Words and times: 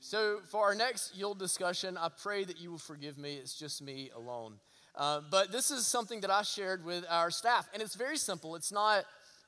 So, 0.00 0.40
for 0.48 0.64
our 0.64 0.74
next 0.74 1.16
Yule 1.16 1.34
discussion, 1.34 1.98
I 1.98 2.08
pray 2.08 2.44
that 2.44 2.60
you 2.60 2.70
will 2.70 2.78
forgive 2.78 3.18
me. 3.18 3.34
It's 3.34 3.58
just 3.58 3.82
me 3.82 4.10
alone. 4.14 4.54
Uh, 4.94 5.20
but 5.28 5.50
this 5.50 5.70
is 5.70 5.86
something 5.86 6.20
that 6.20 6.30
I 6.30 6.42
shared 6.42 6.84
with 6.84 7.04
our 7.10 7.30
staff, 7.30 7.68
and 7.72 7.82
it's 7.82 7.94
very 7.94 8.16
simple. 8.16 8.54
It's 8.54 8.72
not 8.72 9.04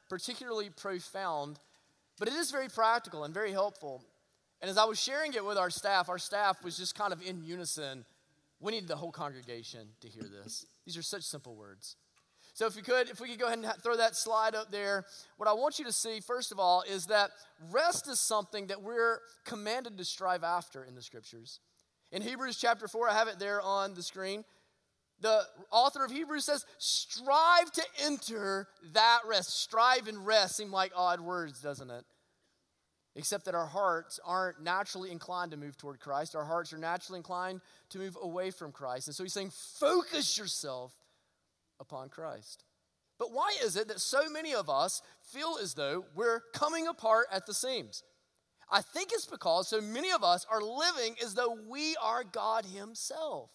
particularly 0.08 0.70
profound, 0.70 1.58
but 2.18 2.28
it 2.28 2.34
is 2.34 2.50
very 2.50 2.68
practical 2.68 3.24
and 3.24 3.32
very 3.32 3.52
helpful. 3.52 4.04
And 4.60 4.68
as 4.68 4.76
I 4.76 4.84
was 4.84 5.00
sharing 5.00 5.34
it 5.34 5.44
with 5.44 5.56
our 5.56 5.70
staff, 5.70 6.08
our 6.08 6.18
staff 6.18 6.62
was 6.64 6.76
just 6.76 6.96
kind 6.96 7.12
of 7.12 7.22
in 7.22 7.42
unison. 7.42 8.04
We 8.58 8.72
need 8.72 8.88
the 8.88 8.96
whole 8.96 9.12
congregation 9.12 9.88
to 10.00 10.08
hear 10.08 10.24
this. 10.24 10.66
These 10.84 10.96
are 10.96 11.02
such 11.02 11.22
simple 11.22 11.54
words. 11.54 11.96
So, 12.60 12.66
if 12.66 12.76
you 12.76 12.82
could, 12.82 13.08
if 13.08 13.22
we 13.22 13.28
could 13.30 13.38
go 13.38 13.46
ahead 13.46 13.58
and 13.58 13.72
throw 13.82 13.96
that 13.96 14.14
slide 14.14 14.54
up 14.54 14.70
there, 14.70 15.06
what 15.38 15.48
I 15.48 15.54
want 15.54 15.78
you 15.78 15.86
to 15.86 15.92
see, 15.92 16.20
first 16.20 16.52
of 16.52 16.58
all, 16.58 16.82
is 16.82 17.06
that 17.06 17.30
rest 17.70 18.06
is 18.06 18.20
something 18.20 18.66
that 18.66 18.82
we're 18.82 19.20
commanded 19.46 19.96
to 19.96 20.04
strive 20.04 20.44
after 20.44 20.84
in 20.84 20.94
the 20.94 21.00
scriptures. 21.00 21.60
In 22.12 22.20
Hebrews 22.20 22.58
chapter 22.58 22.86
4, 22.86 23.08
I 23.08 23.14
have 23.14 23.28
it 23.28 23.38
there 23.38 23.62
on 23.62 23.94
the 23.94 24.02
screen. 24.02 24.44
The 25.22 25.40
author 25.72 26.04
of 26.04 26.10
Hebrews 26.10 26.44
says, 26.44 26.66
strive 26.76 27.72
to 27.72 27.82
enter 28.04 28.68
that 28.92 29.20
rest. 29.26 29.58
Strive 29.58 30.06
and 30.06 30.26
rest 30.26 30.58
seem 30.58 30.70
like 30.70 30.92
odd 30.94 31.22
words, 31.22 31.62
doesn't 31.62 31.90
it? 31.90 32.04
Except 33.16 33.46
that 33.46 33.54
our 33.54 33.68
hearts 33.68 34.20
aren't 34.22 34.62
naturally 34.62 35.10
inclined 35.10 35.52
to 35.52 35.56
move 35.56 35.78
toward 35.78 35.98
Christ. 35.98 36.36
Our 36.36 36.44
hearts 36.44 36.74
are 36.74 36.78
naturally 36.78 37.20
inclined 37.20 37.62
to 37.88 37.98
move 37.98 38.18
away 38.20 38.50
from 38.50 38.70
Christ. 38.70 39.08
And 39.08 39.16
so 39.16 39.22
he's 39.22 39.32
saying, 39.32 39.52
focus 39.78 40.36
yourself 40.36 40.94
upon 41.80 42.08
Christ. 42.08 42.64
But 43.18 43.32
why 43.32 43.50
is 43.62 43.76
it 43.76 43.88
that 43.88 44.00
so 44.00 44.28
many 44.30 44.54
of 44.54 44.70
us 44.70 45.02
feel 45.22 45.58
as 45.60 45.74
though 45.74 46.04
we're 46.14 46.40
coming 46.54 46.86
apart 46.86 47.26
at 47.32 47.46
the 47.46 47.54
seams? 47.54 48.02
I 48.70 48.82
think 48.82 49.10
it's 49.12 49.26
because 49.26 49.68
so 49.68 49.80
many 49.80 50.12
of 50.12 50.22
us 50.22 50.46
are 50.50 50.62
living 50.62 51.16
as 51.22 51.34
though 51.34 51.56
we 51.68 51.96
are 52.00 52.22
God 52.22 52.64
Himself. 52.64 53.50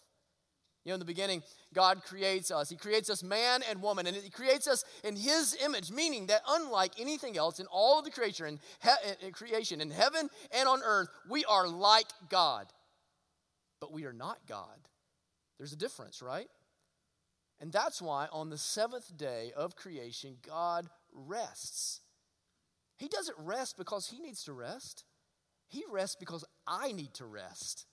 You 0.83 0.89
know, 0.89 0.95
in 0.95 0.99
the 0.99 1.05
beginning, 1.05 1.41
God 1.73 2.03
creates 2.03 2.51
us. 2.51 2.69
He 2.69 2.75
creates 2.75 3.09
us 3.09 3.23
man 3.23 3.61
and 3.67 3.81
woman, 3.81 4.05
and 4.05 4.15
He 4.15 4.29
creates 4.29 4.67
us 4.67 4.83
in 5.03 5.15
His 5.15 5.57
image, 5.63 5.89
meaning 5.89 6.27
that 6.27 6.41
unlike 6.47 6.91
anything 6.99 7.37
else 7.37 7.59
in 7.59 7.65
all 7.67 7.97
of 7.97 8.05
the 8.05 8.11
creature 8.11 8.45
and 8.45 8.59
he- 8.83 9.31
creation, 9.31 9.81
in 9.81 9.89
heaven 9.89 10.29
and 10.51 10.69
on 10.69 10.83
earth, 10.83 11.07
we 11.27 11.43
are 11.45 11.67
like 11.67 12.07
God. 12.29 12.67
But 13.81 13.91
we 13.91 14.05
are 14.05 14.13
not 14.13 14.37
God. 14.47 14.77
There's 15.57 15.73
a 15.73 15.77
difference, 15.77 16.21
right? 16.21 16.49
And 17.59 17.71
that's 17.71 18.01
why 18.01 18.27
on 18.31 18.49
the 18.49 18.57
seventh 18.57 19.15
day 19.17 19.51
of 19.55 19.75
creation, 19.75 20.37
God 20.45 20.89
rests. 21.13 22.01
He 22.97 23.07
doesn't 23.07 23.37
rest 23.39 23.77
because 23.77 24.07
he 24.07 24.19
needs 24.19 24.43
to 24.45 24.53
rest, 24.53 25.03
he 25.67 25.83
rests 25.89 26.15
because 26.19 26.45
I 26.67 26.91
need 26.91 27.13
to 27.15 27.25
rest. 27.25 27.85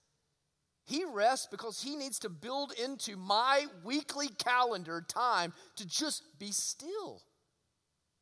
He 0.85 1.05
rests 1.05 1.47
because 1.49 1.81
he 1.81 1.95
needs 1.95 2.19
to 2.21 2.29
build 2.29 2.73
into 2.73 3.17
my 3.17 3.67
weekly 3.85 4.29
calendar 4.29 5.01
time 5.01 5.53
to 5.77 5.87
just 5.87 6.25
be 6.41 6.51
still. 6.51 7.23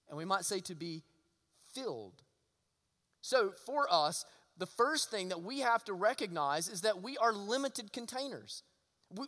And 0.09 0.19
we 0.19 0.27
might 0.27 0.45
say 0.45 0.61
to 0.61 0.75
be 0.75 1.03
filled. 1.73 2.23
So, 3.23 3.53
for 3.65 3.87
us, 3.91 4.27
the 4.59 4.67
first 4.67 5.11
thing 5.11 5.31
that 5.31 5.43
we 5.43 5.61
have 5.61 5.85
to 5.85 5.95
recognize 5.95 6.69
is 6.69 6.83
that 6.83 7.03
we 7.03 7.17
are 7.17 7.33
limited 7.33 7.93
containers. 7.93 8.63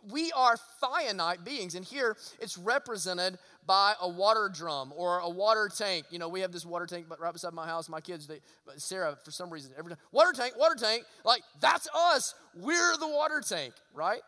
We 0.09 0.31
are 0.31 0.55
finite 0.79 1.43
beings, 1.43 1.75
and 1.75 1.83
here 1.83 2.15
it's 2.39 2.57
represented 2.57 3.37
by 3.65 3.95
a 4.01 4.07
water 4.07 4.49
drum 4.53 4.93
or 4.95 5.19
a 5.19 5.29
water 5.29 5.69
tank. 5.73 6.05
You 6.09 6.19
know, 6.19 6.29
we 6.29 6.39
have 6.41 6.53
this 6.53 6.65
water 6.65 6.85
tank 6.85 7.07
right 7.19 7.33
beside 7.33 7.53
my 7.53 7.65
house. 7.65 7.89
My 7.89 7.99
kids, 7.99 8.25
they, 8.25 8.39
Sarah, 8.77 9.17
for 9.25 9.31
some 9.31 9.49
reason, 9.49 9.71
every 9.77 9.91
time, 9.91 9.99
water 10.11 10.31
tank, 10.31 10.53
water 10.57 10.75
tank, 10.75 11.03
like 11.25 11.43
that's 11.59 11.87
us. 11.93 12.33
We're 12.55 12.95
the 12.97 13.07
water 13.07 13.41
tank, 13.45 13.73
right? 13.93 14.21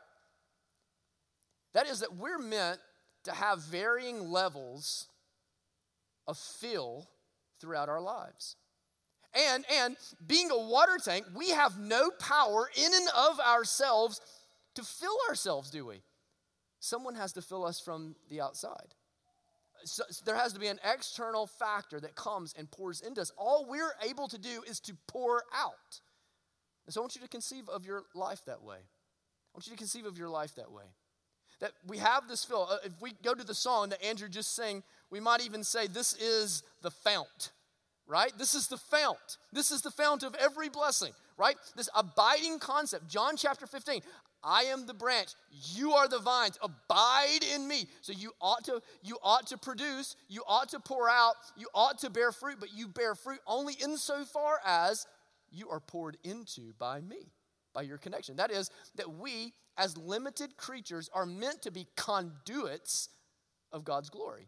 That 1.73 1.87
is 1.87 2.01
that 2.01 2.15
we're 2.15 2.39
meant 2.39 2.79
to 3.25 3.31
have 3.31 3.63
varying 3.63 4.29
levels 4.29 5.07
of 6.27 6.37
fill 6.37 7.07
throughout 7.61 7.89
our 7.89 8.01
lives. 8.01 8.55
And, 9.33 9.65
and 9.81 9.97
being 10.25 10.49
a 10.51 10.57
water 10.57 10.97
tank, 11.03 11.25
we 11.35 11.49
have 11.49 11.77
no 11.77 12.09
power 12.19 12.69
in 12.75 12.93
and 12.93 13.07
of 13.17 13.39
ourselves 13.39 14.21
to 14.75 14.83
fill 14.83 15.17
ourselves, 15.29 15.69
do 15.69 15.85
we? 15.85 16.01
Someone 16.79 17.15
has 17.15 17.33
to 17.33 17.41
fill 17.41 17.65
us 17.65 17.79
from 17.79 18.15
the 18.29 18.41
outside. 18.41 18.93
So, 19.83 20.03
there 20.25 20.35
has 20.35 20.53
to 20.53 20.59
be 20.59 20.67
an 20.67 20.79
external 20.83 21.47
factor 21.47 21.99
that 21.99 22.15
comes 22.15 22.53
and 22.57 22.69
pours 22.69 23.01
into 23.01 23.21
us. 23.21 23.31
All 23.37 23.65
we're 23.67 23.93
able 24.07 24.27
to 24.27 24.37
do 24.37 24.63
is 24.67 24.79
to 24.81 24.93
pour 25.07 25.43
out. 25.53 26.01
And 26.85 26.93
so 26.93 27.01
I 27.01 27.03
want 27.03 27.15
you 27.15 27.21
to 27.21 27.27
conceive 27.27 27.67
of 27.69 27.85
your 27.85 28.03
life 28.13 28.43
that 28.45 28.61
way. 28.63 28.77
I 28.77 29.51
want 29.53 29.67
you 29.67 29.73
to 29.73 29.77
conceive 29.77 30.05
of 30.05 30.17
your 30.17 30.29
life 30.29 30.55
that 30.55 30.71
way. 30.71 30.83
That 31.61 31.71
we 31.87 31.97
have 31.97 32.27
this 32.27 32.43
fill. 32.43 32.67
Uh, 32.69 32.77
if 32.83 33.01
we 33.01 33.13
go 33.23 33.33
to 33.33 33.43
the 33.43 33.55
song 33.55 33.89
that 33.89 34.03
Andrew 34.03 34.27
just 34.27 34.55
sang, 34.55 34.83
we 35.09 35.19
might 35.19 35.43
even 35.43 35.63
say, 35.63 35.87
This 35.87 36.13
is 36.13 36.63
the 36.81 36.91
fount, 36.91 37.51
right? 38.07 38.31
This 38.37 38.55
is 38.55 38.67
the 38.67 38.77
fount. 38.77 39.37
This 39.51 39.71
is 39.71 39.81
the 39.81 39.91
fount 39.91 40.23
of 40.23 40.35
every 40.35 40.69
blessing, 40.69 41.11
right? 41.37 41.55
This 41.75 41.89
abiding 41.95 42.59
concept. 42.59 43.07
John 43.07 43.35
chapter 43.37 43.67
15. 43.67 44.01
I 44.45 44.65
am 44.65 44.85
the 44.85 44.93
branch, 44.93 45.29
you 45.73 45.93
are 45.93 46.07
the 46.07 46.19
vines. 46.19 46.57
Abide 46.61 47.43
in 47.55 47.67
me. 47.67 47.87
So 48.01 48.13
you 48.13 48.31
ought 48.39 48.63
to 48.65 48.79
you 49.01 49.17
ought 49.23 49.47
to 49.47 49.57
produce, 49.57 50.15
you 50.29 50.43
ought 50.47 50.69
to 50.69 50.79
pour 50.79 51.09
out, 51.09 51.33
you 51.57 51.67
ought 51.73 51.97
to 51.99 52.11
bear 52.11 52.31
fruit, 52.31 52.57
but 52.59 52.71
you 52.71 52.87
bear 52.87 53.15
fruit 53.15 53.39
only 53.47 53.73
insofar 53.81 54.59
as 54.63 55.07
you 55.51 55.69
are 55.69 55.79
poured 55.79 56.17
into 56.23 56.73
by 56.77 57.01
me, 57.01 57.31
by 57.73 57.81
your 57.81 57.97
connection. 57.97 58.35
That 58.35 58.51
is 58.51 58.69
that 58.95 59.17
we 59.17 59.53
as 59.77 59.97
limited 59.97 60.57
creatures 60.57 61.09
are 61.11 61.25
meant 61.25 61.63
to 61.63 61.71
be 61.71 61.87
conduits 61.97 63.09
of 63.71 63.83
God's 63.83 64.09
glory. 64.09 64.47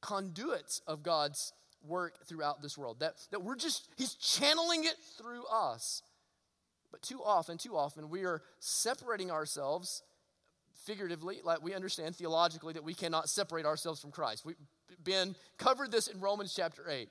Conduits 0.00 0.82
of 0.86 1.04
God's 1.04 1.52
work 1.86 2.26
throughout 2.26 2.62
this 2.62 2.76
world. 2.76 3.00
That, 3.00 3.14
that 3.30 3.42
we're 3.42 3.56
just, 3.56 3.88
He's 3.96 4.14
channeling 4.14 4.84
it 4.84 4.96
through 5.16 5.44
us. 5.46 6.02
But 6.90 7.02
too 7.02 7.20
often, 7.24 7.58
too 7.58 7.76
often, 7.76 8.08
we 8.08 8.24
are 8.24 8.42
separating 8.60 9.30
ourselves 9.30 10.02
figuratively, 10.84 11.40
like 11.44 11.62
we 11.62 11.74
understand 11.74 12.16
theologically 12.16 12.72
that 12.72 12.84
we 12.84 12.94
cannot 12.94 13.28
separate 13.28 13.66
ourselves 13.66 14.00
from 14.00 14.10
Christ. 14.10 14.44
We've 14.44 14.56
been 15.04 15.34
covered 15.58 15.92
this 15.92 16.08
in 16.08 16.18
Romans 16.20 16.54
chapter 16.54 16.88
8. 16.88 17.08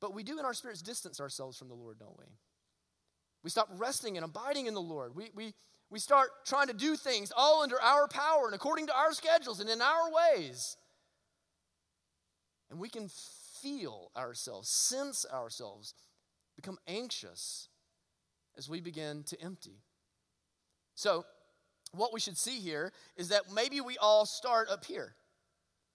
But 0.00 0.14
we 0.14 0.22
do 0.22 0.38
in 0.38 0.44
our 0.44 0.54
spirits 0.54 0.80
distance 0.80 1.20
ourselves 1.20 1.58
from 1.58 1.68
the 1.68 1.74
Lord, 1.74 1.98
don't 1.98 2.18
we? 2.18 2.24
We 3.42 3.50
stop 3.50 3.68
resting 3.76 4.16
and 4.16 4.24
abiding 4.24 4.66
in 4.66 4.74
the 4.74 4.80
Lord. 4.80 5.14
We, 5.14 5.30
we, 5.34 5.54
we 5.90 5.98
start 5.98 6.30
trying 6.46 6.68
to 6.68 6.74
do 6.74 6.96
things 6.96 7.32
all 7.36 7.62
under 7.62 7.80
our 7.80 8.06
power 8.06 8.46
and 8.46 8.54
according 8.54 8.86
to 8.86 8.96
our 8.96 9.12
schedules 9.12 9.60
and 9.60 9.68
in 9.68 9.80
our 9.82 10.10
ways. 10.10 10.76
And 12.70 12.78
we 12.78 12.88
can 12.88 13.08
feel 13.62 14.10
ourselves, 14.16 14.68
sense 14.68 15.26
ourselves, 15.32 15.94
become 16.56 16.78
anxious 16.86 17.68
as 18.56 18.68
we 18.68 18.80
begin 18.80 19.22
to 19.24 19.40
empty. 19.40 19.82
So, 20.94 21.24
what 21.92 22.12
we 22.12 22.20
should 22.20 22.36
see 22.36 22.60
here 22.60 22.92
is 23.16 23.30
that 23.30 23.52
maybe 23.52 23.80
we 23.80 23.96
all 23.98 24.26
start 24.26 24.68
up 24.68 24.84
here. 24.84 25.14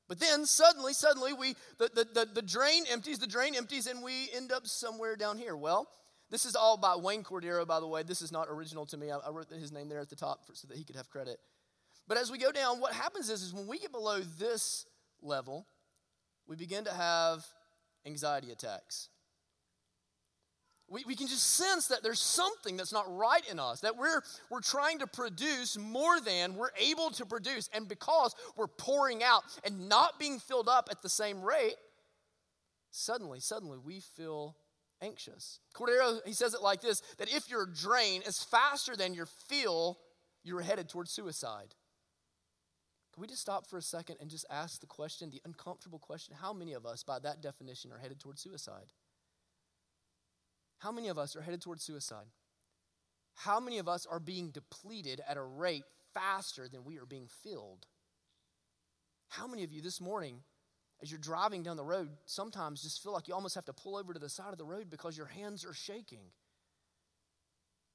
But 0.07 0.19
then 0.19 0.45
suddenly, 0.45 0.93
suddenly, 0.93 1.33
we 1.33 1.55
the, 1.77 1.89
the, 1.93 2.07
the, 2.13 2.29
the, 2.35 2.41
drain 2.41 2.83
empties, 2.91 3.17
the 3.17 3.27
drain 3.27 3.55
empties, 3.55 3.87
and 3.87 4.03
we 4.03 4.29
end 4.33 4.51
up 4.51 4.67
somewhere 4.67 5.15
down 5.15 5.37
here. 5.37 5.55
Well, 5.55 5.87
this 6.29 6.45
is 6.45 6.55
all 6.55 6.77
by 6.77 6.95
Wayne 6.95 7.23
Cordeiro, 7.23 7.65
by 7.65 7.79
the 7.79 7.87
way. 7.87 8.03
This 8.03 8.21
is 8.21 8.31
not 8.31 8.47
original 8.49 8.85
to 8.87 8.97
me. 8.97 9.09
I, 9.09 9.17
I 9.17 9.29
wrote 9.29 9.49
his 9.49 9.71
name 9.71 9.89
there 9.89 9.99
at 9.99 10.09
the 10.09 10.15
top 10.15 10.45
for, 10.45 10.53
so 10.53 10.67
that 10.67 10.77
he 10.77 10.83
could 10.83 10.95
have 10.95 11.09
credit. 11.09 11.39
But 12.07 12.17
as 12.17 12.31
we 12.31 12.37
go 12.37 12.51
down, 12.51 12.79
what 12.79 12.93
happens 12.93 13.29
is, 13.29 13.41
is 13.41 13.53
when 13.53 13.67
we 13.67 13.79
get 13.79 13.91
below 13.91 14.19
this 14.39 14.85
level, 15.21 15.65
we 16.47 16.55
begin 16.55 16.83
to 16.85 16.93
have 16.93 17.45
anxiety 18.05 18.51
attacks. 18.51 19.09
We, 20.87 21.03
we 21.07 21.15
can 21.15 21.27
just 21.27 21.45
sense 21.45 21.87
that 21.87 22.03
there's 22.03 22.19
something 22.19 22.77
that's 22.77 22.93
not 22.93 23.05
right 23.07 23.41
in 23.49 23.59
us, 23.59 23.79
that 23.81 23.97
we're, 23.97 24.21
we're 24.51 24.61
trying 24.61 24.99
to 24.99 25.07
produce 25.07 25.77
more 25.77 26.19
than 26.19 26.55
we're 26.55 26.69
able 26.79 27.09
to 27.11 27.25
produce. 27.25 27.69
And 27.73 27.87
because 27.87 28.35
we're 28.55 28.67
pouring 28.67 29.23
out 29.23 29.43
and 29.63 29.89
not 29.89 30.19
being 30.19 30.39
filled 30.39 30.69
up 30.69 30.89
at 30.91 31.01
the 31.01 31.09
same 31.09 31.41
rate, 31.41 31.75
suddenly, 32.91 33.39
suddenly 33.39 33.79
we 33.83 33.99
feel 33.99 34.55
anxious. 35.01 35.59
Cordeiro, 35.73 36.19
he 36.25 36.33
says 36.33 36.53
it 36.53 36.61
like 36.61 36.81
this 36.81 37.01
that 37.17 37.33
if 37.33 37.49
your 37.49 37.65
drain 37.65 38.21
is 38.21 38.43
faster 38.43 38.95
than 38.95 39.15
your 39.15 39.25
fill, 39.25 39.97
you're 40.43 40.61
headed 40.61 40.87
towards 40.87 41.11
suicide. 41.11 41.73
Can 43.15 43.21
we 43.21 43.27
just 43.29 43.41
stop 43.41 43.65
for 43.65 43.77
a 43.77 43.81
second 43.81 44.17
and 44.19 44.29
just 44.29 44.45
ask 44.49 44.81
the 44.81 44.87
question, 44.87 45.29
the 45.29 45.41
uncomfortable 45.45 45.99
question? 45.99 46.35
How 46.41 46.51
many 46.51 46.73
of 46.73 46.85
us, 46.85 47.01
by 47.01 47.17
that 47.19 47.41
definition, 47.41 47.93
are 47.93 47.97
headed 47.97 48.19
towards 48.19 48.41
suicide? 48.41 48.91
How 50.79 50.91
many 50.91 51.07
of 51.07 51.17
us 51.17 51.33
are 51.33 51.41
headed 51.41 51.61
towards 51.61 51.81
suicide? 51.81 52.25
How 53.35 53.61
many 53.61 53.77
of 53.77 53.87
us 53.87 54.05
are 54.05 54.19
being 54.19 54.49
depleted 54.49 55.21
at 55.25 55.37
a 55.37 55.41
rate 55.41 55.85
faster 56.13 56.67
than 56.67 56.83
we 56.83 56.97
are 56.97 57.05
being 57.05 57.29
filled? 57.41 57.85
How 59.29 59.47
many 59.47 59.63
of 59.63 59.71
you 59.71 59.81
this 59.81 60.01
morning, 60.01 60.41
as 61.01 61.09
you're 61.09 61.17
driving 61.17 61.63
down 61.63 61.77
the 61.77 61.85
road, 61.85 62.09
sometimes 62.25 62.83
just 62.83 63.01
feel 63.01 63.13
like 63.13 63.29
you 63.29 63.33
almost 63.33 63.55
have 63.55 63.65
to 63.65 63.73
pull 63.73 63.95
over 63.95 64.11
to 64.11 64.19
the 64.19 64.27
side 64.27 64.51
of 64.51 64.57
the 64.57 64.65
road 64.65 64.89
because 64.89 65.15
your 65.15 65.27
hands 65.27 65.63
are 65.63 65.73
shaking? 65.73 66.31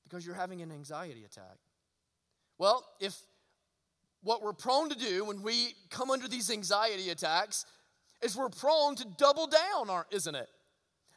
Because 0.02 0.24
you're 0.24 0.34
having 0.34 0.62
an 0.62 0.72
anxiety 0.72 1.24
attack. 1.24 1.58
Well, 2.56 2.86
if 3.00 3.16
what 4.22 4.42
we're 4.42 4.52
prone 4.52 4.90
to 4.90 4.98
do 4.98 5.24
when 5.24 5.42
we 5.42 5.74
come 5.90 6.10
under 6.10 6.28
these 6.28 6.50
anxiety 6.50 7.10
attacks 7.10 7.64
is 8.22 8.36
we're 8.36 8.48
prone 8.50 8.94
to 8.96 9.06
double 9.16 9.46
down, 9.46 9.88
isn't 10.10 10.34
it? 10.34 10.48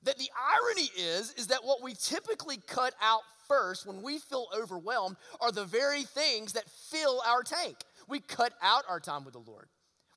That 0.03 0.17
the 0.17 0.29
irony 0.37 0.89
is, 0.97 1.33
is 1.33 1.47
that 1.47 1.63
what 1.63 1.81
we 1.81 1.93
typically 1.93 2.57
cut 2.67 2.93
out 3.01 3.21
first 3.47 3.85
when 3.85 4.01
we 4.01 4.19
feel 4.19 4.47
overwhelmed 4.57 5.17
are 5.41 5.51
the 5.51 5.65
very 5.65 6.03
things 6.03 6.53
that 6.53 6.69
fill 6.69 7.21
our 7.25 7.43
tank. 7.43 7.77
We 8.07 8.19
cut 8.19 8.53
out 8.61 8.83
our 8.89 8.99
time 8.99 9.25
with 9.25 9.33
the 9.33 9.39
Lord. 9.39 9.67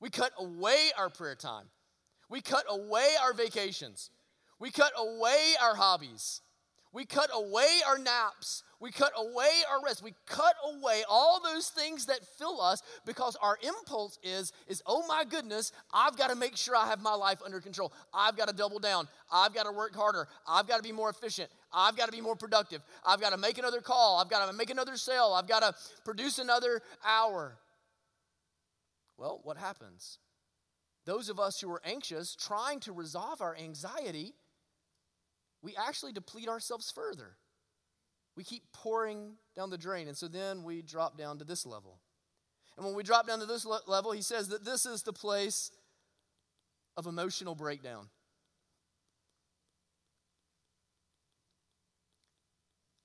We 0.00 0.11
cut 0.11 0.33
away 0.38 0.91
our 0.97 1.09
prayer 1.09 1.35
time. 1.35 1.67
We 2.29 2.41
cut 2.41 2.65
away 2.69 3.11
our 3.23 3.33
vacations. 3.33 4.11
We 4.59 4.71
cut 4.71 4.93
away 4.97 5.55
our 5.62 5.75
hobbies. 5.75 6.41
We 6.96 7.04
cut 7.04 7.28
away 7.31 7.66
our 7.87 7.98
naps. 7.98 8.62
We 8.81 8.90
cut 8.90 9.12
away 9.14 9.50
our 9.70 9.84
rest. 9.84 10.02
We 10.02 10.14
cut 10.26 10.54
away 10.64 11.02
all 11.10 11.43
those 11.44 11.69
things 11.69 12.06
that 12.06 12.25
fill 12.38 12.58
us 12.58 12.81
because 13.04 13.37
our 13.43 13.58
impulse 13.62 14.19
is, 14.22 14.50
is 14.66 14.82
oh 14.87 15.06
my 15.06 15.26
goodness, 15.28 15.72
I've 15.93 16.16
got 16.16 16.31
to 16.31 16.34
make 16.34 16.56
sure 16.56 16.75
I 16.75 16.87
have 16.87 17.02
my 17.02 17.12
life 17.12 17.43
under 17.44 17.60
control. 17.60 17.93
I've 18.14 18.34
got 18.34 18.48
to 18.48 18.54
double 18.54 18.78
down. 18.78 19.08
I've 19.31 19.52
got 19.52 19.64
to 19.64 19.72
work 19.72 19.94
harder. 19.94 20.26
I've 20.48 20.66
got 20.66 20.78
to 20.78 20.82
be 20.82 20.90
more 20.90 21.10
efficient. 21.10 21.50
I've 21.70 21.98
got 21.98 22.06
to 22.06 22.12
be 22.12 22.22
more 22.22 22.34
productive. 22.34 22.81
I've 23.04 23.20
got 23.20 23.32
to 23.32 23.37
make 23.37 23.58
another 23.58 23.82
call. 23.82 24.19
I've 24.19 24.31
got 24.31 24.46
to 24.46 24.56
make 24.56 24.70
another 24.70 24.96
sale. 24.96 25.34
I've 25.37 25.49
got 25.49 25.60
to 25.60 25.75
produce 26.02 26.38
another 26.38 26.81
hour. 27.06 27.58
Well, 29.19 29.40
what 29.44 29.58
happens? 29.58 30.19
Those 31.04 31.28
of 31.28 31.38
us 31.38 31.60
who 31.60 31.70
are 31.72 31.82
anxious, 31.84 32.34
trying 32.34 32.81
to 32.81 32.92
resolve 32.92 33.42
our 33.42 33.54
anxiety, 33.54 34.32
we 35.62 35.75
actually 35.76 36.12
deplete 36.12 36.49
ourselves 36.49 36.91
further. 36.91 37.37
We 38.37 38.44
keep 38.44 38.64
pouring 38.73 39.37
down 39.56 39.70
the 39.70 39.79
drain. 39.79 40.08
And 40.08 40.17
so 40.17 40.29
then 40.29 40.62
we 40.62 40.82
drop 40.82 41.17
down 41.17 41.38
to 41.38 41.44
this 41.44 41.64
level. 41.64 41.99
And 42.76 42.85
when 42.85 42.94
we 42.94 43.03
drop 43.03 43.26
down 43.26 43.41
to 43.41 43.47
this 43.47 43.64
le- 43.64 43.81
level, 43.87 44.12
he 44.12 44.23
says 44.23 44.49
that 44.49 44.64
this 44.64 44.85
is 44.85 45.03
the 45.03 45.12
place 45.12 45.70
of 46.97 47.06
emotional 47.06 47.55
breakdown. 47.55 48.08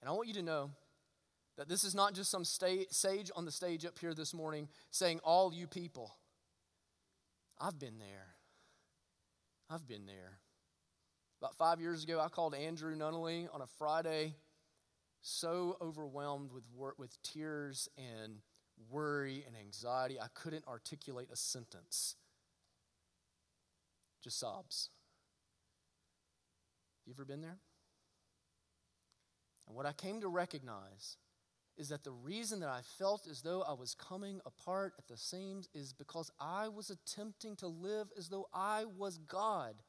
And 0.01 0.09
I 0.09 0.13
want 0.13 0.27
you 0.27 0.33
to 0.35 0.41
know 0.41 0.71
that 1.57 1.69
this 1.69 1.83
is 1.83 1.93
not 1.93 2.13
just 2.13 2.31
some 2.31 2.43
sta- 2.43 2.87
sage 2.89 3.31
on 3.35 3.45
the 3.45 3.51
stage 3.51 3.85
up 3.85 3.99
here 3.99 4.13
this 4.13 4.33
morning 4.33 4.67
saying, 4.89 5.19
All 5.23 5.53
you 5.53 5.67
people. 5.67 6.15
I've 7.59 7.77
been 7.79 7.99
there. 7.99 8.35
I've 9.69 9.87
been 9.87 10.05
there. 10.07 10.39
About 11.41 11.55
five 11.55 11.81
years 11.81 12.03
ago, 12.03 12.19
I 12.19 12.27
called 12.27 12.53
Andrew 12.53 12.95
Nunnally 12.95 13.47
on 13.51 13.63
a 13.63 13.65
Friday, 13.65 14.35
so 15.21 15.75
overwhelmed 15.81 16.51
with, 16.51 16.67
wor- 16.71 16.93
with 16.99 17.19
tears 17.23 17.89
and 17.97 18.41
worry 18.91 19.43
and 19.47 19.55
anxiety, 19.55 20.19
I 20.19 20.27
couldn't 20.35 20.67
articulate 20.67 21.29
a 21.31 21.35
sentence. 21.35 22.15
Just 24.23 24.39
sobs. 24.39 24.89
You 27.07 27.13
ever 27.13 27.25
been 27.25 27.41
there? 27.41 27.57
And 29.67 29.75
what 29.75 29.87
I 29.87 29.93
came 29.93 30.21
to 30.21 30.27
recognize 30.27 31.17
is 31.75 31.89
that 31.89 32.03
the 32.03 32.11
reason 32.11 32.59
that 32.59 32.69
I 32.69 32.81
felt 32.99 33.25
as 33.25 33.41
though 33.41 33.63
I 33.63 33.73
was 33.73 33.95
coming 33.95 34.41
apart 34.45 34.93
at 34.99 35.07
the 35.07 35.17
seams 35.17 35.69
is 35.73 35.91
because 35.91 36.29
I 36.39 36.67
was 36.67 36.91
attempting 36.91 37.55
to 37.55 37.67
live 37.67 38.09
as 38.15 38.29
though 38.29 38.47
I 38.53 38.85
was 38.85 39.17
God. 39.17 39.81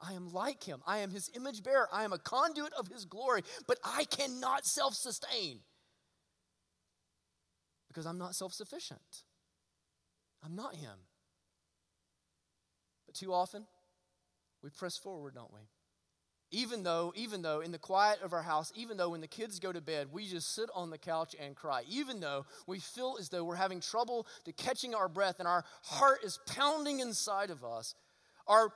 I 0.00 0.12
am 0.12 0.32
like 0.32 0.62
him. 0.62 0.80
I 0.86 0.98
am 0.98 1.10
his 1.10 1.30
image 1.34 1.62
bearer. 1.62 1.88
I 1.92 2.04
am 2.04 2.12
a 2.12 2.18
conduit 2.18 2.72
of 2.74 2.88
his 2.88 3.04
glory, 3.04 3.42
but 3.66 3.78
I 3.82 4.04
cannot 4.04 4.64
self 4.64 4.94
sustain 4.94 5.60
because 7.88 8.06
I'm 8.06 8.18
not 8.18 8.34
self 8.34 8.52
sufficient. 8.52 9.00
I'm 10.44 10.54
not 10.54 10.76
him. 10.76 10.98
But 13.06 13.16
too 13.16 13.32
often, 13.32 13.66
we 14.62 14.70
press 14.70 14.96
forward, 14.96 15.34
don't 15.34 15.52
we? 15.52 15.60
Even 16.50 16.82
though, 16.82 17.12
even 17.14 17.42
though 17.42 17.60
in 17.60 17.72
the 17.72 17.78
quiet 17.78 18.22
of 18.22 18.32
our 18.32 18.42
house, 18.42 18.72
even 18.74 18.96
though 18.96 19.10
when 19.10 19.20
the 19.20 19.26
kids 19.26 19.58
go 19.58 19.72
to 19.72 19.80
bed, 19.80 20.08
we 20.12 20.26
just 20.26 20.54
sit 20.54 20.70
on 20.74 20.90
the 20.90 20.96
couch 20.96 21.34
and 21.38 21.54
cry, 21.54 21.82
even 21.90 22.20
though 22.20 22.46
we 22.66 22.78
feel 22.78 23.16
as 23.20 23.28
though 23.28 23.44
we're 23.44 23.56
having 23.56 23.80
trouble 23.80 24.26
to 24.44 24.52
catching 24.52 24.94
our 24.94 25.08
breath 25.08 25.40
and 25.40 25.48
our 25.48 25.64
heart 25.82 26.20
is 26.24 26.38
pounding 26.46 27.00
inside 27.00 27.50
of 27.50 27.64
us, 27.64 27.94
our 28.46 28.70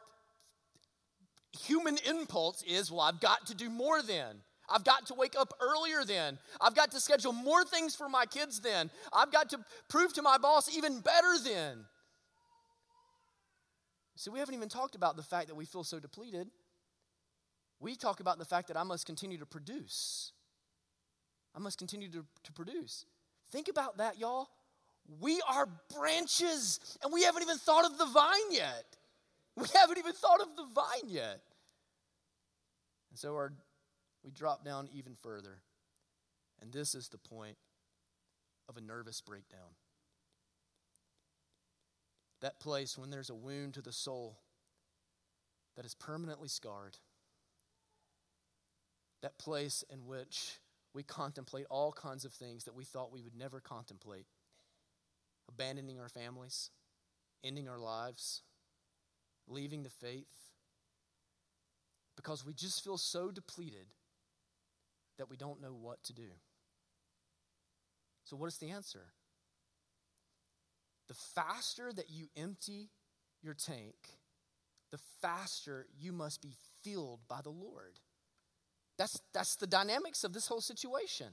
human 1.52 1.98
impulse 2.08 2.62
is, 2.66 2.90
well, 2.90 3.00
I've 3.02 3.20
got 3.20 3.46
to 3.46 3.54
do 3.54 3.70
more 3.70 4.02
then. 4.02 4.36
I've 4.68 4.84
got 4.84 5.06
to 5.06 5.14
wake 5.14 5.34
up 5.38 5.52
earlier 5.60 6.04
then. 6.04 6.38
I've 6.60 6.74
got 6.74 6.92
to 6.92 7.00
schedule 7.00 7.32
more 7.32 7.64
things 7.64 7.94
for 7.94 8.08
my 8.08 8.24
kids 8.26 8.60
then. 8.60 8.90
I've 9.12 9.30
got 9.30 9.50
to 9.50 9.58
prove 9.88 10.12
to 10.14 10.22
my 10.22 10.38
boss 10.38 10.74
even 10.74 11.00
better 11.00 11.34
then. 11.44 11.84
See, 14.16 14.30
we 14.30 14.38
haven't 14.38 14.54
even 14.54 14.68
talked 14.68 14.94
about 14.94 15.16
the 15.16 15.22
fact 15.22 15.48
that 15.48 15.54
we 15.54 15.64
feel 15.64 15.84
so 15.84 15.98
depleted 15.98 16.48
we 17.82 17.96
talk 17.96 18.20
about 18.20 18.38
the 18.38 18.44
fact 18.44 18.68
that 18.68 18.76
I 18.76 18.84
must 18.84 19.04
continue 19.04 19.38
to 19.38 19.46
produce. 19.46 20.32
I 21.54 21.58
must 21.58 21.78
continue 21.78 22.08
to, 22.10 22.24
to 22.44 22.52
produce. 22.52 23.04
Think 23.50 23.68
about 23.68 23.98
that, 23.98 24.18
y'all. 24.18 24.48
We 25.20 25.42
are 25.50 25.68
branches, 25.94 26.78
and 27.02 27.12
we 27.12 27.24
haven't 27.24 27.42
even 27.42 27.58
thought 27.58 27.84
of 27.84 27.98
the 27.98 28.06
vine 28.06 28.52
yet. 28.52 28.84
We 29.56 29.66
haven't 29.74 29.98
even 29.98 30.12
thought 30.12 30.40
of 30.40 30.56
the 30.56 30.66
vine 30.74 31.08
yet. 31.08 31.40
And 33.10 33.18
so 33.18 33.34
our, 33.34 33.52
we 34.24 34.30
drop 34.30 34.64
down 34.64 34.88
even 34.94 35.14
further. 35.22 35.58
And 36.60 36.72
this 36.72 36.94
is 36.94 37.08
the 37.08 37.18
point 37.18 37.56
of 38.68 38.76
a 38.76 38.80
nervous 38.80 39.20
breakdown. 39.20 39.76
That 42.40 42.60
place 42.60 42.96
when 42.96 43.10
there's 43.10 43.30
a 43.30 43.34
wound 43.34 43.74
to 43.74 43.82
the 43.82 43.92
soul 43.92 44.38
that 45.76 45.84
is 45.84 45.94
permanently 45.94 46.48
scarred 46.48 46.96
that 49.22 49.38
place 49.38 49.84
in 49.90 50.04
which 50.06 50.58
we 50.94 51.02
contemplate 51.02 51.66
all 51.70 51.92
kinds 51.92 52.24
of 52.24 52.32
things 52.32 52.64
that 52.64 52.74
we 52.74 52.84
thought 52.84 53.12
we 53.12 53.22
would 53.22 53.36
never 53.36 53.60
contemplate 53.60 54.26
abandoning 55.48 55.98
our 55.98 56.08
families, 56.08 56.70
ending 57.44 57.68
our 57.68 57.78
lives, 57.78 58.42
leaving 59.48 59.82
the 59.82 59.90
faith, 59.90 60.50
because 62.16 62.44
we 62.44 62.52
just 62.52 62.82
feel 62.84 62.98
so 62.98 63.30
depleted 63.30 63.86
that 65.18 65.30
we 65.30 65.36
don't 65.36 65.60
know 65.60 65.72
what 65.72 66.02
to 66.04 66.12
do. 66.12 66.30
So, 68.24 68.36
what 68.36 68.46
is 68.46 68.58
the 68.58 68.70
answer? 68.70 69.12
The 71.08 71.14
faster 71.14 71.92
that 71.92 72.10
you 72.10 72.28
empty 72.36 72.90
your 73.42 73.54
tank, 73.54 73.94
the 74.90 74.98
faster 75.20 75.86
you 75.98 76.12
must 76.12 76.40
be 76.40 76.54
filled 76.82 77.20
by 77.28 77.40
the 77.42 77.50
Lord. 77.50 77.98
That's, 78.98 79.20
that's 79.34 79.56
the 79.56 79.66
dynamics 79.66 80.22
of 80.22 80.32
this 80.32 80.46
whole 80.46 80.60
situation. 80.60 81.28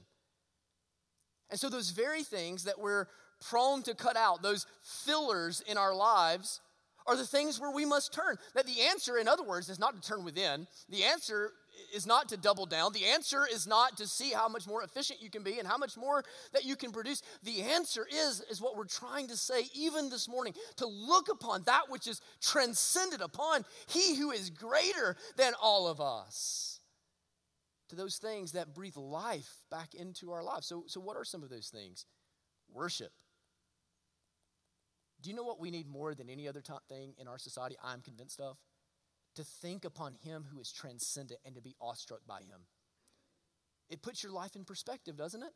And 1.50 1.58
so, 1.58 1.68
those 1.68 1.90
very 1.90 2.22
things 2.22 2.64
that 2.64 2.80
we're 2.80 3.06
prone 3.40 3.82
to 3.84 3.94
cut 3.94 4.16
out, 4.16 4.42
those 4.42 4.66
fillers 4.82 5.62
in 5.66 5.78
our 5.78 5.94
lives, 5.94 6.60
are 7.06 7.16
the 7.16 7.26
things 7.26 7.60
where 7.60 7.70
we 7.70 7.84
must 7.84 8.12
turn. 8.12 8.36
That 8.54 8.66
the 8.66 8.82
answer, 8.82 9.18
in 9.18 9.28
other 9.28 9.42
words, 9.42 9.68
is 9.68 9.78
not 9.78 10.00
to 10.00 10.08
turn 10.08 10.24
within. 10.24 10.66
The 10.88 11.04
answer 11.04 11.52
is 11.94 12.06
not 12.06 12.28
to 12.28 12.36
double 12.36 12.66
down. 12.66 12.92
The 12.92 13.06
answer 13.06 13.46
is 13.50 13.66
not 13.66 13.96
to 13.98 14.06
see 14.06 14.30
how 14.30 14.48
much 14.48 14.66
more 14.66 14.82
efficient 14.82 15.22
you 15.22 15.30
can 15.30 15.42
be 15.42 15.58
and 15.58 15.66
how 15.66 15.78
much 15.78 15.96
more 15.96 16.24
that 16.52 16.64
you 16.64 16.76
can 16.76 16.92
produce. 16.92 17.22
The 17.42 17.62
answer 17.62 18.06
is, 18.10 18.42
is 18.50 18.60
what 18.60 18.76
we're 18.76 18.84
trying 18.84 19.28
to 19.28 19.36
say 19.36 19.64
even 19.74 20.10
this 20.10 20.28
morning 20.28 20.54
to 20.76 20.86
look 20.86 21.28
upon 21.30 21.62
that 21.64 21.84
which 21.88 22.06
is 22.06 22.20
transcended 22.40 23.20
upon 23.20 23.64
He 23.88 24.16
who 24.16 24.30
is 24.30 24.50
greater 24.50 25.16
than 25.36 25.52
all 25.60 25.88
of 25.88 26.00
us 26.00 26.80
to 27.88 27.96
those 27.96 28.18
things 28.18 28.52
that 28.52 28.74
breathe 28.74 28.96
life 28.96 29.52
back 29.70 29.94
into 29.94 30.32
our 30.32 30.42
lives. 30.42 30.66
So, 30.66 30.84
so 30.86 31.00
what 31.00 31.16
are 31.16 31.24
some 31.24 31.42
of 31.42 31.50
those 31.50 31.68
things? 31.68 32.06
Worship. 32.72 33.12
Do 35.22 35.30
you 35.30 35.36
know 35.36 35.42
what 35.42 35.60
we 35.60 35.70
need 35.70 35.88
more 35.88 36.14
than 36.14 36.30
any 36.30 36.48
other 36.48 36.62
thing 36.88 37.14
in 37.18 37.28
our 37.28 37.38
society? 37.38 37.76
I'm 37.82 38.00
convinced 38.00 38.40
of 38.40 38.56
to 39.36 39.44
think 39.44 39.84
upon 39.84 40.14
Him 40.14 40.44
who 40.50 40.60
is 40.60 40.72
transcendent 40.72 41.40
and 41.44 41.54
to 41.54 41.60
be 41.60 41.74
awestruck 41.80 42.20
by 42.26 42.40
Him. 42.40 42.60
It 43.88 44.02
puts 44.02 44.22
your 44.22 44.32
life 44.32 44.56
in 44.56 44.64
perspective, 44.64 45.16
doesn't 45.16 45.42
it? 45.42 45.52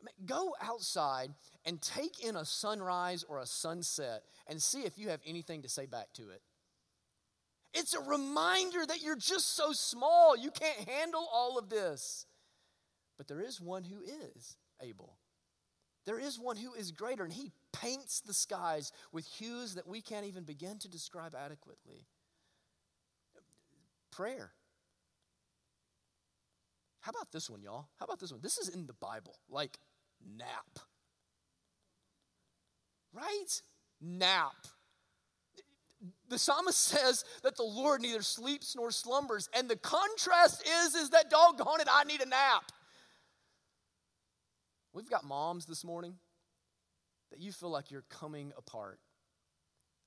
I 0.00 0.04
mean, 0.04 0.26
go 0.26 0.54
outside 0.62 1.30
and 1.64 1.80
take 1.80 2.22
in 2.22 2.36
a 2.36 2.44
sunrise 2.44 3.24
or 3.26 3.38
a 3.38 3.46
sunset 3.46 4.22
and 4.46 4.62
see 4.62 4.82
if 4.82 4.98
you 4.98 5.08
have 5.08 5.20
anything 5.26 5.62
to 5.62 5.68
say 5.68 5.86
back 5.86 6.12
to 6.14 6.30
it. 6.30 6.42
It's 7.72 7.94
a 7.94 8.00
reminder 8.00 8.86
that 8.86 9.02
you're 9.02 9.16
just 9.16 9.56
so 9.56 9.72
small. 9.72 10.36
You 10.36 10.50
can't 10.50 10.88
handle 10.88 11.26
all 11.32 11.58
of 11.58 11.68
this. 11.68 12.26
But 13.16 13.28
there 13.28 13.40
is 13.40 13.60
one 13.60 13.84
who 13.84 14.02
is 14.02 14.56
able. 14.82 15.16
There 16.06 16.20
is 16.20 16.38
one 16.38 16.56
who 16.56 16.72
is 16.72 16.92
greater, 16.92 17.24
and 17.24 17.32
he 17.32 17.50
paints 17.72 18.20
the 18.20 18.32
skies 18.32 18.92
with 19.12 19.26
hues 19.26 19.74
that 19.74 19.88
we 19.88 20.00
can't 20.00 20.24
even 20.24 20.44
begin 20.44 20.78
to 20.78 20.88
describe 20.88 21.34
adequately. 21.34 22.06
Prayer. 24.12 24.52
How 27.00 27.10
about 27.10 27.32
this 27.32 27.50
one, 27.50 27.60
y'all? 27.60 27.88
How 27.98 28.04
about 28.04 28.20
this 28.20 28.30
one? 28.32 28.40
This 28.40 28.56
is 28.58 28.68
in 28.68 28.86
the 28.86 28.92
Bible. 28.94 29.34
Like, 29.48 29.78
nap. 30.36 30.78
Right? 33.12 33.60
Nap. 34.00 34.54
The 36.28 36.38
psalmist 36.38 36.78
says 36.78 37.24
that 37.42 37.56
the 37.56 37.64
Lord 37.64 38.00
neither 38.00 38.22
sleeps 38.22 38.76
nor 38.76 38.90
slumbers, 38.90 39.48
and 39.56 39.68
the 39.68 39.76
contrast 39.76 40.62
is, 40.84 40.94
is 40.94 41.10
that 41.10 41.30
doggone 41.30 41.80
it, 41.80 41.88
I 41.92 42.04
need 42.04 42.20
a 42.20 42.28
nap. 42.28 42.70
We've 44.96 45.10
got 45.10 45.24
moms 45.26 45.66
this 45.66 45.84
morning 45.84 46.14
that 47.30 47.38
you 47.38 47.52
feel 47.52 47.68
like 47.68 47.90
you're 47.90 48.06
coming 48.08 48.54
apart. 48.56 48.98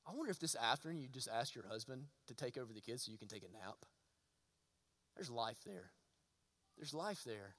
I 0.08 0.16
wonder 0.16 0.32
if 0.32 0.40
this 0.40 0.56
afternoon 0.56 1.00
you 1.00 1.08
just 1.08 1.30
ask 1.32 1.54
your 1.54 1.68
husband 1.68 2.06
to 2.26 2.34
take 2.34 2.58
over 2.58 2.74
the 2.74 2.82
kids 2.82 3.06
so 3.06 3.12
you 3.12 3.20
can 3.20 3.28
take 3.28 3.44
a 3.44 3.54
nap. 3.54 3.86
There's 5.16 5.30
life 5.30 5.60
there. 5.64 5.92
There's 6.76 6.96
life 6.96 7.22
there. 7.24 7.54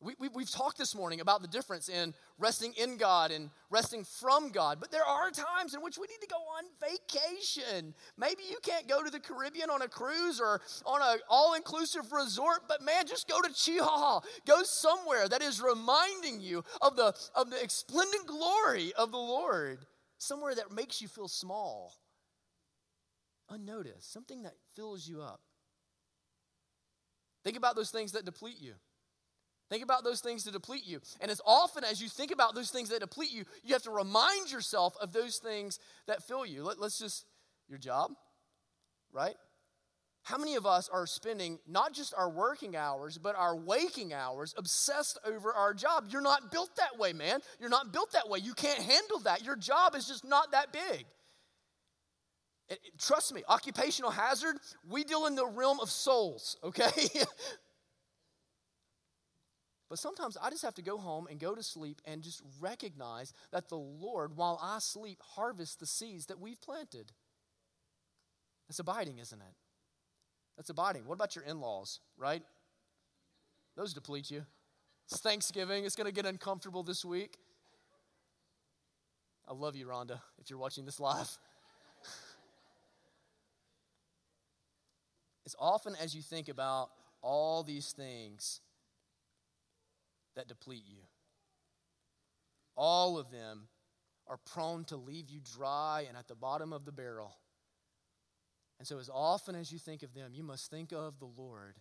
We, 0.00 0.14
we, 0.18 0.28
we've 0.28 0.50
talked 0.50 0.76
this 0.76 0.94
morning 0.94 1.20
about 1.20 1.40
the 1.40 1.48
difference 1.48 1.88
in 1.88 2.12
resting 2.38 2.74
in 2.76 2.98
God 2.98 3.30
and 3.30 3.48
resting 3.70 4.04
from 4.04 4.50
God, 4.50 4.78
but 4.78 4.90
there 4.90 5.04
are 5.04 5.30
times 5.30 5.74
in 5.74 5.82
which 5.82 5.96
we 5.96 6.06
need 6.06 6.20
to 6.20 6.28
go 6.28 6.36
on 6.36 6.64
vacation. 6.80 7.94
Maybe 8.18 8.42
you 8.48 8.58
can't 8.62 8.86
go 8.86 9.02
to 9.02 9.10
the 9.10 9.18
Caribbean 9.18 9.70
on 9.70 9.80
a 9.80 9.88
cruise 9.88 10.38
or 10.38 10.60
on 10.84 11.00
an 11.02 11.20
all 11.30 11.54
inclusive 11.54 12.12
resort, 12.12 12.60
but 12.68 12.82
man, 12.82 13.06
just 13.06 13.26
go 13.26 13.40
to 13.40 13.52
Chihuahua. 13.54 14.20
Go 14.46 14.62
somewhere 14.64 15.28
that 15.28 15.40
is 15.40 15.62
reminding 15.62 16.42
you 16.42 16.62
of 16.82 16.96
the, 16.96 17.14
of 17.34 17.48
the 17.48 17.56
splendid 17.68 18.26
glory 18.26 18.92
of 18.98 19.12
the 19.12 19.18
Lord, 19.18 19.86
somewhere 20.18 20.54
that 20.54 20.70
makes 20.70 21.00
you 21.00 21.08
feel 21.08 21.28
small, 21.28 21.94
unnoticed, 23.48 24.12
something 24.12 24.42
that 24.42 24.54
fills 24.74 25.08
you 25.08 25.22
up. 25.22 25.40
Think 27.44 27.56
about 27.56 27.76
those 27.76 27.90
things 27.90 28.12
that 28.12 28.26
deplete 28.26 28.60
you. 28.60 28.74
Think 29.68 29.82
about 29.82 30.04
those 30.04 30.20
things 30.20 30.44
that 30.44 30.52
deplete 30.52 30.86
you. 30.86 31.00
And 31.20 31.30
as 31.30 31.40
often 31.44 31.82
as 31.82 32.00
you 32.00 32.08
think 32.08 32.30
about 32.30 32.54
those 32.54 32.70
things 32.70 32.88
that 32.90 33.00
deplete 33.00 33.32
you, 33.32 33.44
you 33.64 33.72
have 33.72 33.82
to 33.82 33.90
remind 33.90 34.50
yourself 34.50 34.96
of 35.00 35.12
those 35.12 35.38
things 35.38 35.80
that 36.06 36.22
fill 36.22 36.46
you. 36.46 36.62
Let, 36.62 36.78
us 36.78 36.98
just, 36.98 37.26
your 37.68 37.78
job, 37.78 38.12
right? 39.12 39.34
How 40.22 40.38
many 40.38 40.54
of 40.56 40.66
us 40.66 40.88
are 40.92 41.06
spending 41.06 41.58
not 41.68 41.92
just 41.92 42.14
our 42.16 42.30
working 42.30 42.76
hours, 42.76 43.18
but 43.18 43.36
our 43.36 43.56
waking 43.56 44.12
hours 44.12 44.54
obsessed 44.56 45.18
over 45.24 45.52
our 45.52 45.74
job? 45.74 46.06
You're 46.10 46.20
not 46.20 46.50
built 46.52 46.70
that 46.76 46.98
way, 46.98 47.12
man. 47.12 47.40
You're 47.60 47.70
not 47.70 47.92
built 47.92 48.12
that 48.12 48.28
way. 48.28 48.40
You 48.40 48.54
can't 48.54 48.80
handle 48.80 49.18
that. 49.20 49.44
Your 49.44 49.56
job 49.56 49.94
is 49.96 50.06
just 50.06 50.24
not 50.24 50.52
that 50.52 50.72
big. 50.72 51.06
It, 52.68 52.80
it, 52.84 52.98
trust 52.98 53.32
me, 53.34 53.42
occupational 53.48 54.10
hazard, 54.10 54.56
we 54.88 55.04
deal 55.04 55.26
in 55.26 55.36
the 55.36 55.46
realm 55.46 55.78
of 55.80 55.90
souls, 55.90 56.56
okay? 56.64 56.90
but 59.88 59.98
sometimes 59.98 60.36
I 60.40 60.50
just 60.50 60.64
have 60.64 60.74
to 60.74 60.82
go 60.82 60.98
home 60.98 61.28
and 61.30 61.38
go 61.38 61.54
to 61.54 61.62
sleep 61.62 62.02
and 62.04 62.22
just 62.22 62.42
recognize 62.60 63.32
that 63.52 63.68
the 63.68 63.76
Lord, 63.76 64.36
while 64.36 64.58
I 64.60 64.80
sleep, 64.80 65.20
harvests 65.22 65.76
the 65.76 65.86
seeds 65.86 66.26
that 66.26 66.40
we've 66.40 66.60
planted. 66.60 67.12
That's 68.68 68.80
abiding, 68.80 69.18
isn't 69.18 69.40
it? 69.40 69.54
That's 70.56 70.70
abiding. 70.70 71.06
What 71.06 71.14
about 71.14 71.36
your 71.36 71.44
in 71.44 71.60
laws, 71.60 72.00
right? 72.16 72.42
Those 73.76 73.94
deplete 73.94 74.30
you. 74.30 74.44
It's 75.08 75.20
Thanksgiving. 75.20 75.84
It's 75.84 75.94
going 75.94 76.08
to 76.08 76.12
get 76.12 76.26
uncomfortable 76.26 76.82
this 76.82 77.04
week. 77.04 77.36
I 79.48 79.52
love 79.52 79.76
you, 79.76 79.86
Rhonda, 79.86 80.18
if 80.40 80.50
you're 80.50 80.58
watching 80.58 80.84
this 80.84 80.98
live. 80.98 81.30
as 85.46 85.54
often 85.60 85.94
as 86.02 86.16
you 86.16 86.22
think 86.22 86.48
about 86.48 86.90
all 87.22 87.62
these 87.62 87.92
things 87.92 88.60
that 90.36 90.48
deplete 90.48 90.84
you, 90.86 90.98
all 92.76 93.18
of 93.18 93.30
them 93.30 93.68
are 94.28 94.38
prone 94.38 94.84
to 94.84 94.96
leave 94.96 95.30
you 95.30 95.40
dry 95.56 96.04
and 96.08 96.16
at 96.16 96.28
the 96.28 96.34
bottom 96.34 96.72
of 96.72 96.84
the 96.84 96.92
barrel. 96.92 97.36
And 98.78 98.86
so, 98.86 98.98
as 98.98 99.08
often 99.12 99.54
as 99.54 99.72
you 99.72 99.78
think 99.78 100.02
of 100.02 100.14
them, 100.14 100.32
you 100.34 100.42
must 100.42 100.70
think 100.70 100.92
of 100.92 101.18
the 101.18 101.30
Lord 101.36 101.76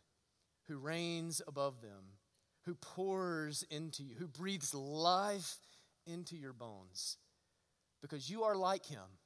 who 0.67 0.77
reigns 0.77 1.41
above 1.47 1.81
them, 1.81 2.17
who 2.65 2.75
pours 2.75 3.63
into 3.69 4.03
you, 4.03 4.15
who 4.17 4.27
breathes 4.27 4.73
life 4.73 5.57
into 6.07 6.35
your 6.37 6.53
bones. 6.53 7.17
Because 8.01 8.29
you 8.29 8.43
are 8.43 8.55
like 8.55 8.85
him, 8.85 9.19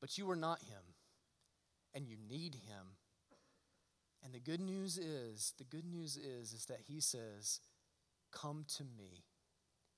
but 0.00 0.18
you 0.18 0.30
are 0.30 0.36
not 0.36 0.60
him, 0.60 0.82
and 1.94 2.06
you 2.06 2.16
need 2.28 2.54
him 2.54 2.96
and 4.24 4.32
the 4.32 4.40
good 4.40 4.60
news 4.60 4.96
is, 4.96 5.52
the 5.58 5.64
good 5.64 5.84
news 5.84 6.16
is, 6.16 6.54
is 6.54 6.64
that 6.66 6.80
he 6.86 7.00
says, 7.00 7.60
Come 8.34 8.64
to 8.76 8.84
me, 8.84 9.24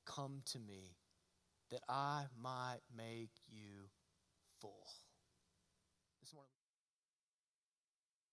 come 0.04 0.42
to 0.52 0.58
me, 0.58 0.96
that 1.70 1.80
I 1.88 2.26
might 2.40 2.80
make 2.94 3.30
you 3.48 3.88
full. 4.60 5.05